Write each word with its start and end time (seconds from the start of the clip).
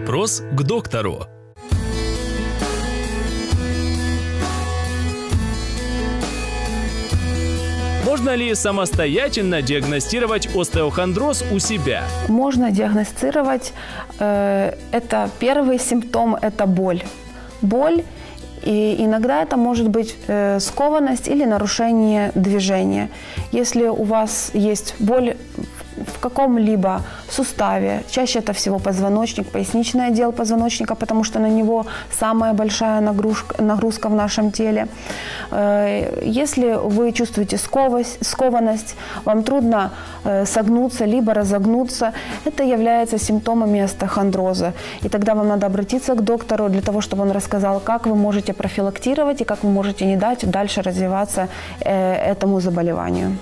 Вопрос 0.00 0.42
к 0.52 0.62
доктору. 0.62 1.26
Можно 8.06 8.34
ли 8.34 8.54
самостоятельно 8.54 9.60
диагностировать 9.60 10.48
остеохондроз 10.56 11.44
у 11.52 11.58
себя? 11.58 12.04
Можно 12.28 12.70
диагностировать. 12.70 13.72
э, 14.18 14.72
Это 14.90 15.28
первый 15.38 15.78
симптом– 15.78 16.34
это 16.42 16.64
боль. 16.66 17.02
Боль 17.60 18.02
и 18.62 18.96
иногда 18.98 19.42
это 19.42 19.58
может 19.58 19.88
быть 19.88 20.16
э, 20.28 20.60
скованность 20.60 21.28
или 21.28 21.44
нарушение 21.44 22.32
движения. 22.34 23.10
Если 23.52 23.86
у 23.86 24.04
вас 24.04 24.50
есть 24.54 24.94
боль 24.98 25.36
в 26.14 26.18
каком-либо 26.20 27.02
суставе, 27.32 28.02
чаще 28.10 28.38
это 28.38 28.52
всего 28.52 28.78
позвоночник, 28.78 29.46
поясничный 29.46 30.06
отдел 30.06 30.32
позвоночника, 30.32 30.94
потому 30.94 31.24
что 31.24 31.38
на 31.38 31.48
него 31.48 31.86
самая 32.18 32.52
большая 32.52 33.00
нагрузка, 33.00 33.62
нагрузка 33.62 34.08
в 34.08 34.14
нашем 34.14 34.50
теле. 34.50 34.86
Э, 35.50 36.22
Если 36.22 36.72
вы 36.72 37.12
чувствуете 37.12 37.58
сковость, 37.58 38.18
скованность, 38.24 38.96
вам 39.24 39.42
трудно 39.42 39.90
э, 40.24 40.46
согнуться 40.46 41.06
либо 41.06 41.34
разогнуться, 41.34 42.12
это 42.44 42.62
является 42.62 43.18
симптомами 43.18 43.80
остеохондроза. 43.80 44.72
И 45.04 45.08
тогда 45.08 45.34
вам 45.34 45.48
надо 45.48 45.66
обратиться 45.66 46.14
к 46.14 46.24
доктору 46.24 46.68
для 46.68 46.82
того, 46.82 47.00
чтобы 47.00 47.22
он 47.22 47.30
рассказал, 47.30 47.80
как 47.80 48.06
вы 48.06 48.14
можете 48.14 48.52
профилактировать 48.52 49.40
и 49.40 49.44
как 49.44 49.64
вы 49.64 49.70
можете 49.70 50.06
не 50.06 50.16
дать 50.16 50.50
дальше 50.50 50.82
развиваться 50.82 51.48
э, 51.80 52.14
этому 52.32 52.60
заболеванию. 52.60 53.36